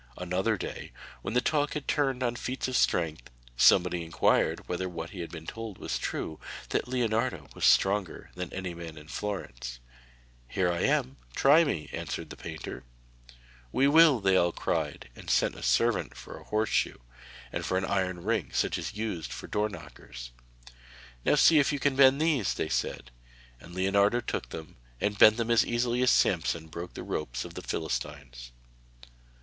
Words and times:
Another 0.17 0.57
day, 0.57 0.91
when 1.21 1.35
the 1.35 1.41
talk 1.41 1.75
had 1.75 1.87
turned 1.87 2.23
on 2.23 2.35
feats 2.35 2.67
of 2.67 2.75
strength, 2.75 3.29
somebody 3.55 4.03
inquired 4.03 4.67
whether 4.67 4.89
what 4.89 5.11
he 5.11 5.19
had 5.19 5.29
been 5.31 5.45
told 5.45 5.77
was 5.77 5.99
true, 5.99 6.39
that 6.69 6.87
Leonardo 6.87 7.47
was 7.53 7.65
stronger 7.65 8.31
than 8.33 8.51
any 8.51 8.73
man 8.73 8.97
in 8.97 9.07
Florence. 9.07 9.77
'Here 10.47 10.71
I 10.71 10.79
am; 10.79 11.17
try 11.35 11.63
me,' 11.63 11.87
answered 11.93 12.31
the 12.31 12.35
painter. 12.35 12.83
'We 13.71 13.89
will,' 13.89 14.19
they 14.21 14.35
all 14.35 14.51
cried, 14.51 15.11
and 15.15 15.29
sent 15.29 15.53
a 15.53 15.61
servant 15.61 16.17
for 16.17 16.35
a 16.35 16.45
horseshoe, 16.45 16.97
and 17.51 17.63
for 17.63 17.77
an 17.77 17.85
iron 17.85 18.23
ring 18.23 18.49
such 18.51 18.79
as 18.79 18.85
was 18.93 18.97
used 18.97 19.31
for 19.31 19.47
doorknockers. 19.47 20.31
'Now 21.23 21.35
see 21.35 21.59
if 21.59 21.71
you 21.71 21.77
can 21.77 21.95
bend 21.95 22.19
these,' 22.19 22.55
they 22.55 22.69
said, 22.69 23.11
and 23.59 23.75
Leonardo 23.75 24.19
took 24.19 24.49
them 24.49 24.77
and 24.99 25.19
bent 25.19 25.37
them 25.37 25.51
as 25.51 25.63
easily 25.63 26.01
as 26.01 26.09
Samson 26.09 26.69
broke 26.69 26.95
the 26.95 27.03
ropes 27.03 27.45
of 27.45 27.53
the 27.53 27.61
Philistines. 27.61 28.51